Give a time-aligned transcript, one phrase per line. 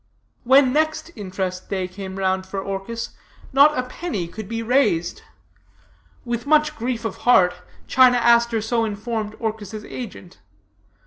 [0.45, 3.11] "When next interest day came round for Orchis,
[3.53, 5.21] not a penny could be raised.
[6.25, 7.53] With much grief of heart,
[7.85, 10.39] China Aster so informed Orchis' agent.